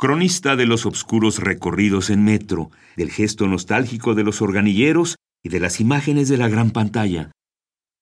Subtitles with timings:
[0.00, 5.60] cronista de los obscuros recorridos en metro, del gesto nostálgico de los organilleros y de
[5.60, 7.30] las imágenes de la gran pantalla.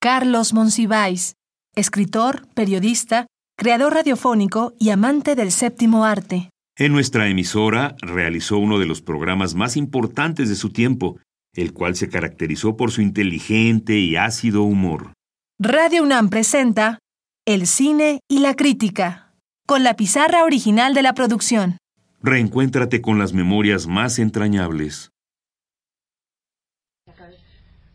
[0.00, 1.34] Carlos Monsiváis,
[1.74, 3.26] escritor, periodista,
[3.56, 6.50] creador radiofónico y amante del séptimo arte.
[6.76, 11.19] En nuestra emisora realizó uno de los programas más importantes de su tiempo,
[11.53, 15.15] el cual se caracterizó por su inteligente y ácido humor.
[15.58, 17.01] Radio UNAM presenta
[17.45, 19.34] El cine y la crítica,
[19.66, 21.77] con la pizarra original de la producción.
[22.20, 25.12] Reencuéntrate con las memorias más entrañables.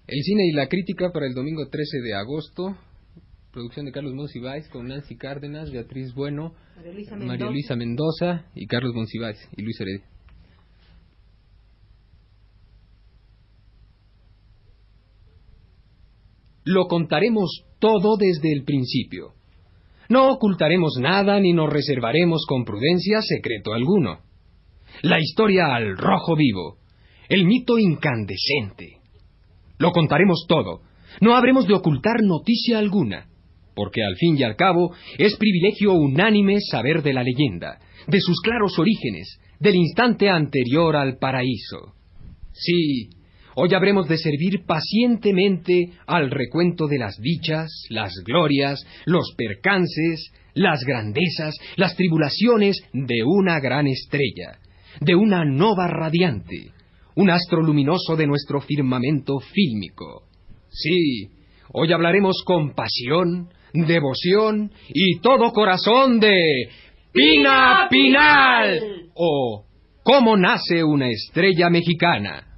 [0.08, 2.78] El cine y la crítica para el domingo 13 de agosto.
[3.52, 6.56] Producción de Carlos Monsiváis con Nancy Cárdenas, Beatriz Bueno,
[7.20, 10.06] María Luisa Mendoza, y Carlos Monsiváis y Luis Heredia.
[16.66, 19.34] Lo contaremos todo desde el principio.
[20.10, 24.20] No ocultaremos nada ni nos reservaremos con prudencia secreto alguno.
[25.02, 26.78] La historia al rojo vivo,
[27.30, 28.98] el mito incandescente.
[29.78, 30.82] Lo contaremos todo.
[31.22, 33.28] No habremos de ocultar noticia alguna,
[33.76, 38.40] porque al fin y al cabo es privilegio unánime saber de la leyenda, de sus
[38.42, 41.94] claros orígenes, del instante anterior al paraíso.
[42.52, 43.10] Sí,
[43.56, 50.84] Hoy habremos de servir pacientemente al recuento de las dichas, las glorias, los percances, las
[50.84, 54.58] grandezas, las tribulaciones de una gran estrella,
[55.02, 56.72] de una nova radiante,
[57.16, 60.24] un astro luminoso de nuestro firmamento fílmico.
[60.70, 61.30] Sí,
[61.74, 66.70] hoy hablaremos con pasión, devoción y todo corazón de
[67.12, 69.66] Pina Pinal o
[70.04, 72.53] cómo nace una estrella mexicana.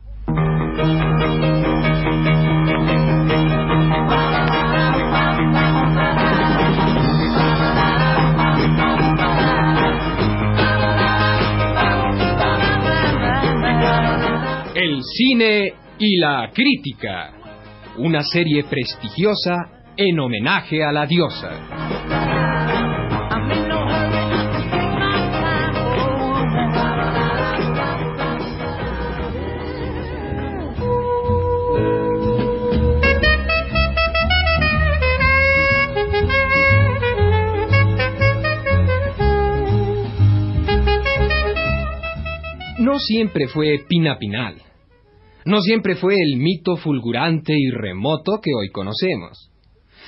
[15.13, 17.31] Cine y la crítica,
[17.97, 22.25] una serie prestigiosa en homenaje a la diosa.
[42.85, 44.64] no siempre fue Pina Pinal.
[45.45, 49.51] No siempre fue el mito fulgurante y remoto que hoy conocemos.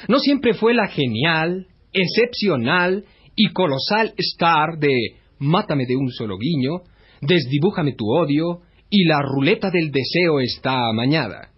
[0.08, 3.06] No siempre fue la genial, excepcional
[3.36, 4.96] y colosal star de
[5.40, 6.82] Mátame de un solo guiño,
[7.22, 11.50] Desdibújame tu odio y la ruleta del deseo está amañada.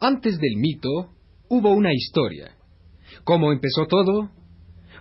[0.00, 1.10] Antes del mito
[1.48, 2.52] hubo una historia.
[3.24, 4.30] ¿Cómo empezó todo?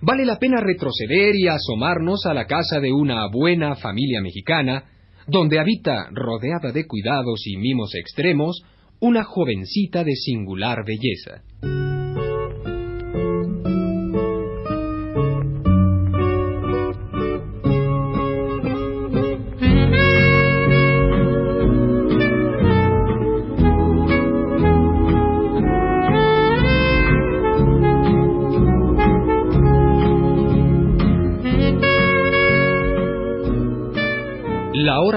[0.01, 4.85] Vale la pena retroceder y asomarnos a la casa de una buena familia mexicana
[5.27, 8.61] donde habita, rodeada de cuidados y mimos extremos,
[8.99, 11.43] una jovencita de singular belleza.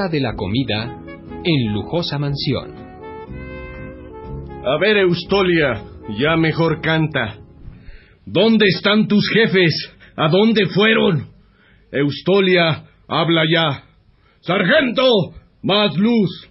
[0.09, 1.03] Hora de la comida
[1.45, 2.75] en lujosa mansión.
[4.65, 5.83] A ver, Eustolia,
[6.19, 7.39] ya mejor canta.
[8.25, 9.75] ¿Dónde están tus jefes?
[10.17, 11.31] ¿A dónde fueron?
[11.93, 13.85] Eustolia, habla ya.
[14.41, 15.05] Sargento,
[15.63, 16.51] más luz.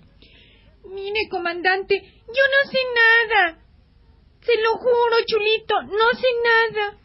[0.94, 3.60] Mire, comandante, yo no sé nada.
[4.42, 6.98] Se lo juro, Chulito, no sé nada.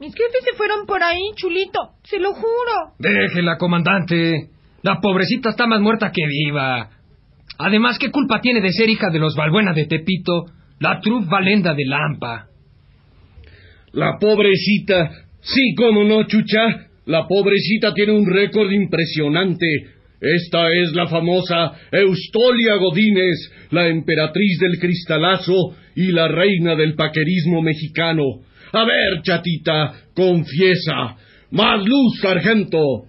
[0.00, 2.94] Mis jefes se fueron por ahí, Chulito, se lo juro.
[2.98, 4.57] Déjela, comandante.
[4.82, 6.90] La pobrecita está más muerta que viva.
[7.58, 10.44] Además, ¿qué culpa tiene de ser hija de los Balbuena de Tepito,
[10.78, 12.46] la Truf Valenda de Lampa?
[13.92, 15.10] La pobrecita.
[15.40, 16.86] Sí, cómo no, chucha.
[17.06, 19.66] La pobrecita tiene un récord impresionante.
[20.20, 27.62] Esta es la famosa Eustolia Godínez, la emperatriz del cristalazo y la reina del paquerismo
[27.62, 28.24] mexicano.
[28.72, 31.16] A ver, chatita, confiesa.
[31.50, 33.06] Más luz, sargento.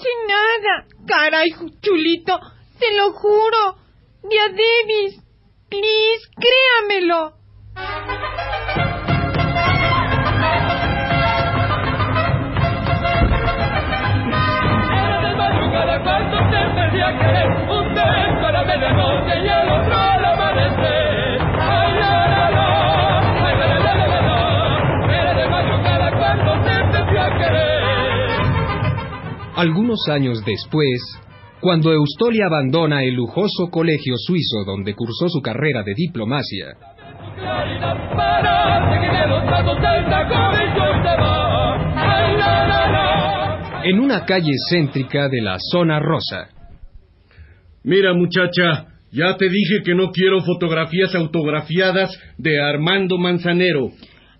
[0.00, 0.86] Sé nada.
[1.06, 1.50] Caray,
[1.80, 2.38] chulito,
[2.78, 3.76] te lo juro.
[4.22, 5.20] Dia Davis,
[5.68, 7.32] please, créamelo.
[14.92, 19.68] Era de madrugada cuando te empecé a querer Un beso a la medianoche y el
[19.68, 21.07] otro al amanecer
[29.58, 31.00] Algunos años después,
[31.60, 36.76] cuando Eustolia abandona el lujoso colegio suizo donde cursó su carrera de diplomacia,
[43.82, 46.50] en una calle céntrica de la zona rosa,
[47.82, 53.90] Mira, muchacha, ya te dije que no quiero fotografías autografiadas de Armando Manzanero.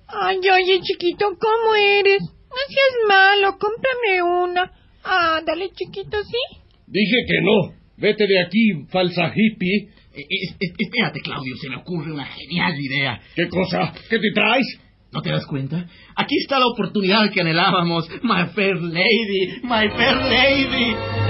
[0.06, 2.20] Ay, oye, chiquito, ¿cómo eres?
[2.22, 4.77] No seas malo, cómprame una.
[5.10, 6.58] Ah, dale, chiquito, ¿sí?
[6.87, 7.75] Dije que no.
[7.96, 9.88] Vete de aquí, falsa hippie.
[10.14, 13.20] Eh, es- es- espérate, Claudio, se me ocurre una genial idea.
[13.34, 13.93] ¿Qué cosa?
[14.10, 14.66] ¿Qué te traes?
[15.12, 15.87] ¿No te das cuenta?
[16.16, 18.08] Aquí está la oportunidad que anhelábamos.
[18.22, 21.27] My fair lady, my fair lady.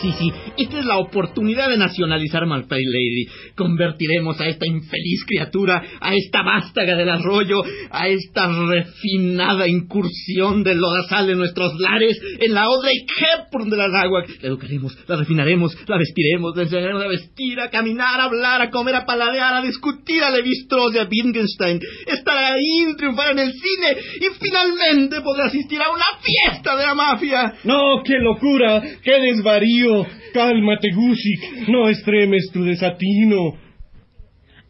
[0.00, 3.26] Sí, sí, esta es la oportunidad de nacionalizar Fair Lady.
[3.56, 10.78] Convertiremos a esta infeliz criatura, a esta vástaga del arroyo, a esta refinada incursión del
[10.78, 14.32] lodazal en nuestros lares, en la Audrey Hepburn de la náhuatl.
[14.42, 18.70] La educaremos, la refinaremos, la vestiremos, la enseñaremos a vestir, a caminar, a hablar, a
[18.70, 21.80] comer, a paladear, a discutir a Levi-Strauss y a Wittgenstein.
[22.06, 26.94] Estará ahí, triunfar en el cine y finalmente podrá asistir a una fiesta de la
[26.94, 27.54] mafia.
[27.64, 29.85] No, qué locura, qué desvarío.
[30.32, 33.58] Cálmate, Gusik, no extremes tu desatino.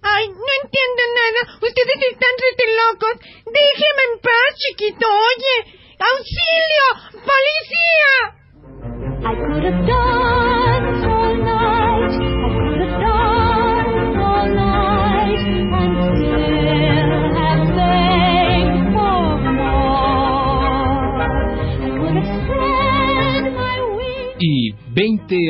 [0.02, 1.40] Ay, no entiendo nada.
[1.60, 3.14] Ustedes están rete locos.
[3.46, 5.06] Déjeme en paz, chiquito.
[5.06, 5.56] Oye,
[5.98, 6.75] auxilio,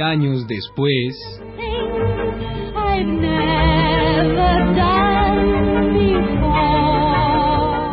[0.07, 1.17] años después,
[1.57, 6.87] things I've never done before.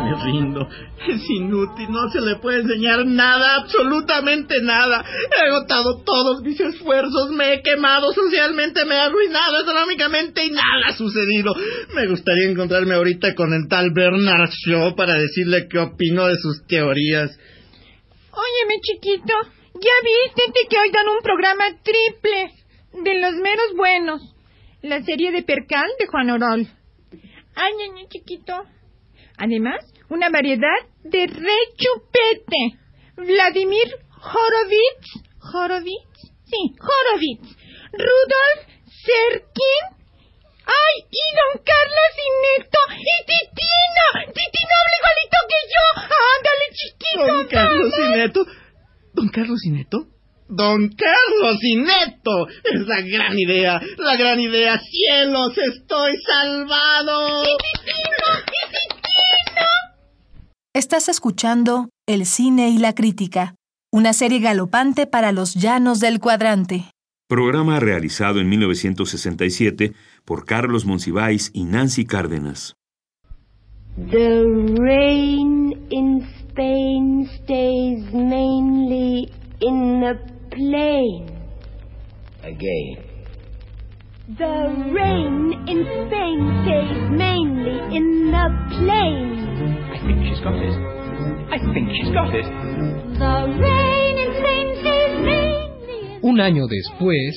[0.04, 0.68] Me rindo.
[1.06, 5.04] Es inútil, no se le puede enseñar nada, absolutamente nada.
[5.36, 10.88] He agotado todos mis esfuerzos, me he quemado socialmente, me he arruinado económicamente y nada
[10.88, 11.54] ha sucedido.
[11.94, 16.66] Me gustaría encontrarme ahorita con el tal Bernard Shaw para decirle qué opino de sus
[16.66, 17.38] teorías.
[18.32, 19.34] Óyeme, chiquito.
[19.74, 22.52] Ya viste que hoy dan un programa triple
[22.92, 24.22] de los meros buenos.
[24.82, 26.68] La serie de Percal de Juan Orol.
[27.56, 28.54] Ay, ñaño, chiquito.
[29.36, 32.78] Además, una variedad de rechupete.
[33.16, 35.26] Vladimir Horowitz.
[35.52, 36.32] ¿Horowitz?
[36.44, 37.56] Sí, Horowitz.
[37.92, 38.68] Rudolf
[39.04, 40.03] Serkin.
[49.44, 50.08] Carlos Ineto?
[50.48, 52.48] Don Carlos Ineto.
[52.64, 54.78] Es la gran idea, la gran idea.
[54.78, 57.42] Cielos, estoy salvado.
[60.72, 63.54] Estás escuchando El cine y la crítica,
[63.92, 66.86] una serie galopante para los llanos del cuadrante.
[67.28, 69.92] Programa realizado en 1967
[70.24, 72.76] por Carlos Monsiváis y Nancy Cárdenas.
[73.96, 79.30] The rain in Spain stays mainly
[79.60, 80.18] in the
[80.50, 81.30] plain.
[82.42, 83.04] Again.
[84.36, 89.30] The rain in Spain stays mainly in the plain.
[89.94, 90.74] I think she's got it.
[91.54, 92.46] I think she's got it.
[93.14, 97.30] The rain in Spain stays mainly in un año después,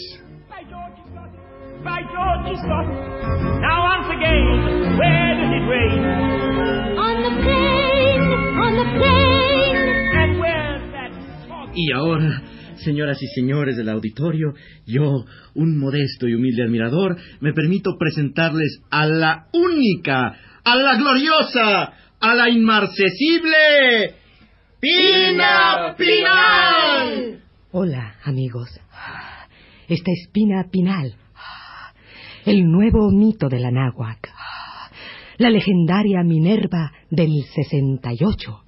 [0.49, 1.83] By George, he's got it.
[1.83, 3.61] By George, he's got it.
[3.61, 6.37] Now once again, where does it rain?
[11.79, 12.41] Y ahora,
[12.84, 14.53] señoras y señores del auditorio,
[14.86, 21.93] yo, un modesto y humilde admirador, me permito presentarles a la única, a la gloriosa,
[22.19, 24.15] a la inmarcesible
[24.79, 27.41] Pina Pinal.
[27.72, 28.69] Hola, amigos.
[29.88, 31.15] Esta es Pina Pinal,
[32.46, 34.29] el nuevo mito de la náhuatl,
[35.38, 38.66] la legendaria Minerva del 68.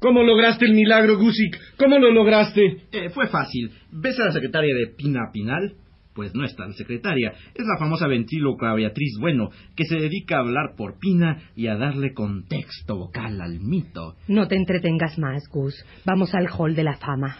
[0.00, 1.56] ¿Cómo lograste el milagro, Gusik?
[1.76, 2.78] ¿Cómo lo lograste?
[2.92, 3.70] Eh, fue fácil.
[3.90, 5.74] ¿Ves a la secretaria de Pina Pinal?
[6.14, 10.40] Pues no es tan secretaria, es la famosa ventríloca Beatriz Bueno, que se dedica a
[10.40, 14.16] hablar por Pina y a darle contexto vocal al mito.
[14.28, 15.74] No te entretengas más, Gus.
[16.04, 17.34] Vamos al hall de la fama.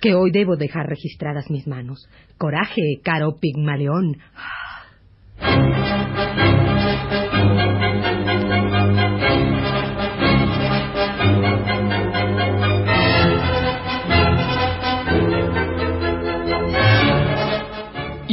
[0.00, 2.08] Que hoy debo dejar registradas mis manos.
[2.38, 4.16] Coraje, caro Pigmaleón.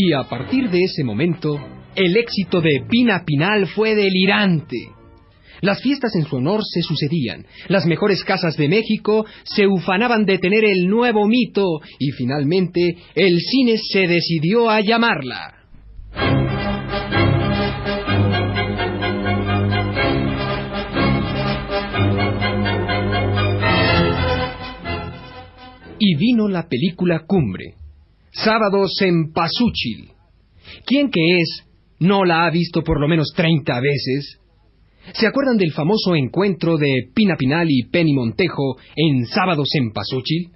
[0.08, 1.60] Y a partir de ese momento,
[1.94, 4.78] el éxito de Pina Pinal fue delirante.
[5.60, 10.38] Las fiestas en su honor se sucedían, las mejores casas de México se ufanaban de
[10.38, 15.56] tener el nuevo mito y finalmente el cine se decidió a llamarla.
[26.00, 27.74] Y vino la película Cumbre,
[28.44, 30.10] Sábados en Pazúchil.
[30.86, 31.64] ¿Quién que es
[32.00, 34.40] no la ha visto por lo menos 30 veces?
[35.14, 40.52] ¿Se acuerdan del famoso encuentro de Pina Pinal y Penny Montejo en Sábados en Pazúchil?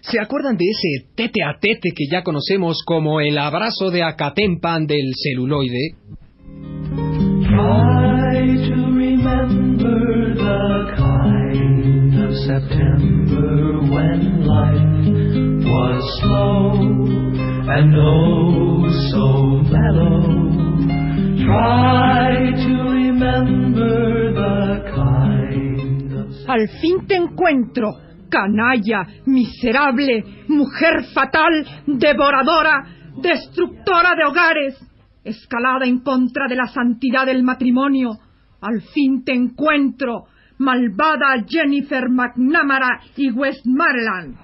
[0.00, 4.86] ¿Se acuerdan de ese tete a tete que ya conocemos como el abrazo de Acatempan
[4.86, 5.94] del celuloide?
[12.46, 15.25] September when life
[15.68, 16.72] was slow
[17.68, 19.26] and oh so
[19.74, 20.22] mellow.
[21.44, 32.84] Try to remember the kind of Al fin te encuentro, canalla, miserable, mujer fatal, devoradora,
[33.16, 34.74] destructora de hogares,
[35.24, 38.18] escalada en contra de la santidad del matrimonio.
[38.60, 40.26] Al fin te encuentro,
[40.58, 44.36] malvada Jennifer McNamara y Westmoreland.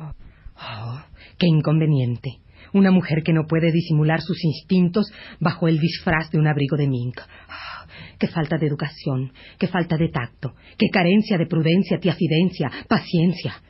[0.57, 1.01] Oh,
[1.43, 2.39] qué inconveniente.
[2.73, 6.87] Una mujer que no puede disimular sus instintos bajo el disfraz de un abrigo de
[6.87, 7.19] mink.
[7.49, 7.85] Ah,
[8.19, 13.61] Qué falta de educación, qué falta de tacto, qué carencia de prudencia, tiafidencia, paciencia.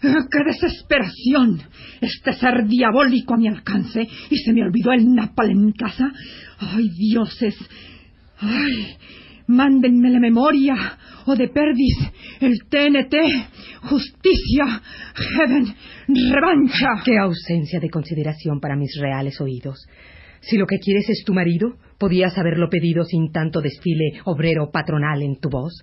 [0.00, 1.62] ¡Qué desesperación!
[2.00, 6.12] Este ser diabólico a mi alcance y se me olvidó el napal en mi casa.
[6.60, 7.56] ¡Ay, dioses!
[8.38, 8.96] ¡Ay!
[9.48, 10.74] Mándenme la memoria
[11.26, 11.96] o de perdis
[12.40, 13.14] el TNT,
[13.82, 14.82] justicia,
[15.14, 15.66] heaven,
[16.08, 17.02] revancha.
[17.04, 19.86] Qué ausencia de consideración para mis reales oídos.
[20.40, 25.22] Si lo que quieres es tu marido, podías haberlo pedido sin tanto desfile obrero patronal
[25.22, 25.82] en tu voz.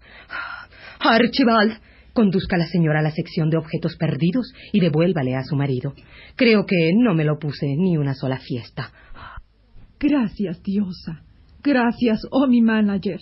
[1.00, 1.80] Archibald,
[2.14, 5.94] conduzca a la señora a la sección de objetos perdidos y devuélvale a su marido.
[6.36, 8.92] Creo que no me lo puse ni una sola fiesta.
[10.00, 11.24] Gracias, diosa.
[11.64, 13.22] Gracias, oh mi manager.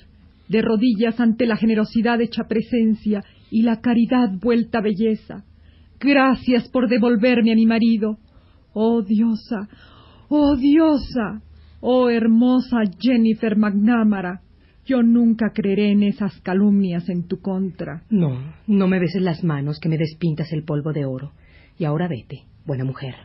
[0.51, 5.45] De rodillas ante la generosidad hecha presencia y la caridad vuelta belleza.
[5.97, 8.17] Gracias por devolverme a mi marido.
[8.73, 9.69] Oh diosa,
[10.27, 11.41] oh diosa,
[11.79, 14.41] oh hermosa Jennifer McNamara.
[14.85, 18.03] Yo nunca creeré en esas calumnias en tu contra.
[18.09, 21.31] No, no me beses las manos que me despintas el polvo de oro.
[21.77, 23.15] Y ahora vete, buena mujer.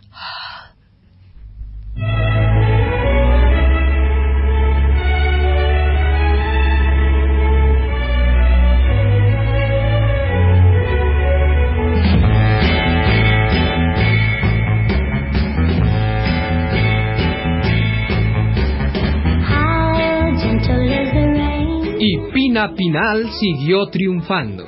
[22.76, 24.66] Pinal siguió triunfando.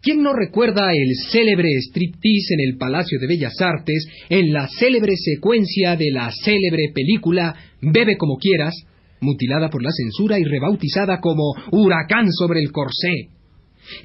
[0.00, 5.14] ¿Quién no recuerda el célebre striptease en el Palacio de Bellas Artes en la célebre
[5.16, 8.74] secuencia de la célebre película Bebe como quieras,
[9.20, 13.28] mutilada por la censura y rebautizada como Huracán sobre el corsé?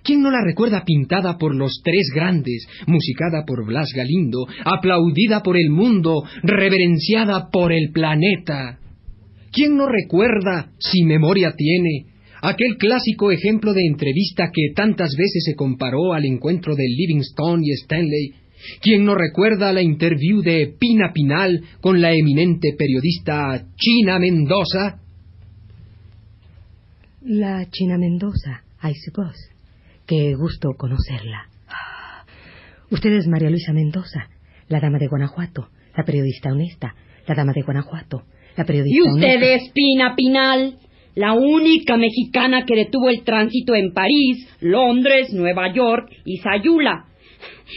[0.03, 5.57] ¿Quién no la recuerda pintada por los tres grandes, musicada por Blas Galindo, aplaudida por
[5.57, 8.79] el mundo, reverenciada por el planeta?
[9.51, 15.55] ¿Quién no recuerda, si memoria tiene, aquel clásico ejemplo de entrevista que tantas veces se
[15.55, 18.33] comparó al encuentro de Livingstone y Stanley?
[18.81, 24.99] ¿Quién no recuerda la interview de Pina Pinal con la eminente periodista China Mendoza?
[27.21, 29.37] La China Mendoza, I suppose.
[30.05, 31.49] Qué gusto conocerla.
[32.89, 34.29] Usted es María Luisa Mendoza,
[34.69, 36.95] la dama de Guanajuato, la periodista honesta,
[37.27, 38.23] la dama de Guanajuato,
[38.55, 39.55] la periodista Y usted honesta.
[39.55, 40.77] es Pina Pinal,
[41.17, 47.05] la única mexicana que detuvo el tránsito en París, Londres, Nueva York y Sayula.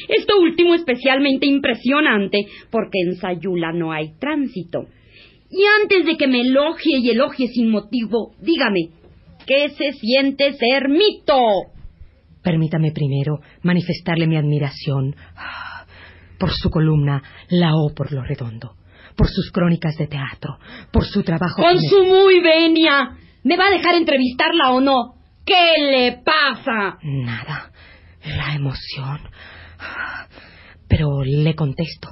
[0.09, 4.89] Esto último especialmente impresionante porque en Sayula no hay tránsito.
[5.51, 8.91] Y antes de que me elogie y elogie sin motivo, dígame,
[9.47, 11.41] ¿qué se siente ser mito?
[12.43, 15.17] Permítame primero manifestarle mi admiración
[16.39, 18.75] por su columna La O por lo redondo,
[19.17, 20.59] por sus crónicas de teatro,
[20.93, 21.63] por su trabajo.
[21.63, 23.17] Con su muy venia.
[23.43, 25.15] ¿Me va a dejar entrevistarla o no?
[25.47, 26.99] ¿Qué le pasa?
[27.03, 27.73] Nada.
[28.25, 29.21] La emoción.
[30.89, 32.09] Pero le contesto.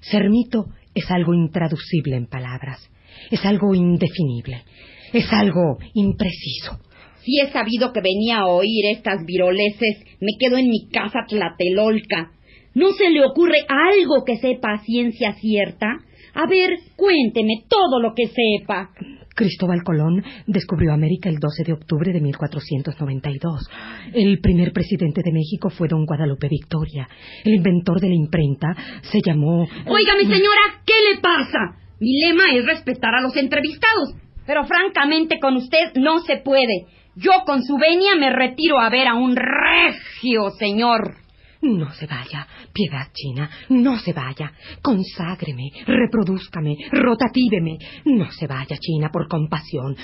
[0.00, 2.90] Ser mito es algo intraducible en palabras.
[3.30, 4.64] Es algo indefinible.
[5.12, 6.78] Es algo impreciso.
[7.22, 12.32] Si he sabido que venía a oír estas viroleces, me quedo en mi casa tlatelolca.
[12.74, 15.86] ¿No se le ocurre algo que sepa a ciencia cierta?
[16.34, 18.90] A ver, cuénteme todo lo que sepa.
[19.36, 23.68] Cristóbal Colón descubrió América el 12 de octubre de 1492.
[24.14, 27.06] El primer presidente de México fue don Guadalupe Victoria.
[27.44, 29.68] El inventor de la imprenta se llamó...
[29.86, 31.76] Óigame, señora, ¿qué le pasa?
[32.00, 34.14] Mi lema es respetar a los entrevistados,
[34.46, 36.86] pero francamente con usted no se puede.
[37.14, 41.25] Yo con su venia me retiro a ver a un regio señor.
[41.62, 44.52] No se vaya, piedad china, no se vaya.
[44.82, 47.78] Conságreme, reprodúzcame, rotatíveme.
[48.04, 49.96] No se vaya, China, por compasión.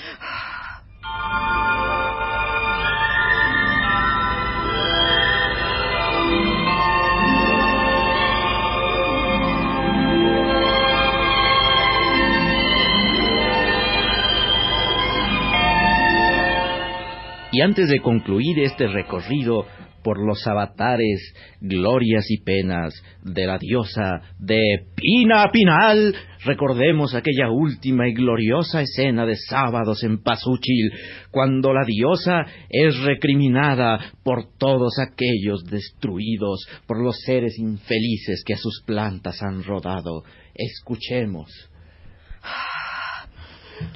[17.53, 19.67] Y antes de concluir este recorrido
[20.03, 22.93] por los avatares, glorias y penas
[23.23, 26.13] de la diosa de Pina Pinal,
[26.45, 30.91] recordemos aquella última y gloriosa escena de sábados en Pazúchil,
[31.31, 38.57] cuando la diosa es recriminada por todos aquellos destruidos por los seres infelices que a
[38.57, 40.23] sus plantas han rodado.
[40.53, 41.49] Escuchemos.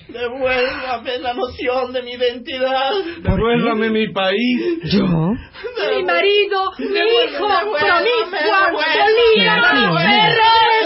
[0.08, 2.92] Devuélvame la noción de mi identidad.
[3.22, 4.80] Devuélvame mi país.
[4.84, 5.06] ¿Yo?
[5.06, 9.56] Mi marido, mi hijo, promiscua, solía,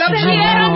[0.09, 0.70] perro,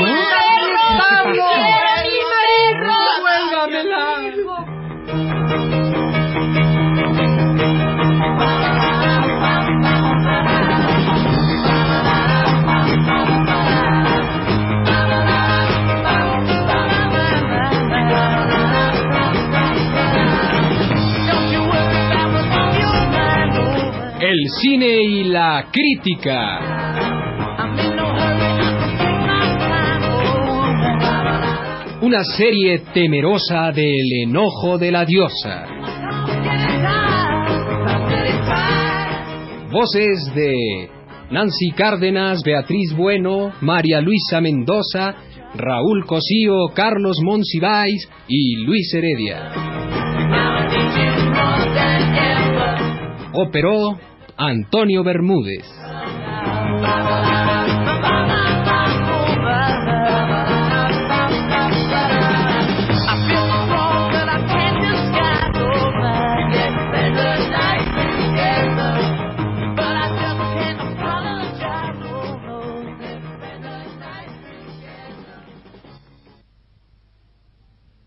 [24.65, 26.60] cine y la crítica.
[32.01, 35.67] Una serie temerosa del enojo de la diosa.
[39.71, 40.89] Voces de
[41.30, 45.13] Nancy Cárdenas, Beatriz Bueno, María Luisa Mendoza,
[45.54, 49.51] Raúl Cosío, Carlos Monsiváis y Luis Heredia.
[53.32, 53.99] Operó
[54.38, 55.65] Antonio Bermúdez.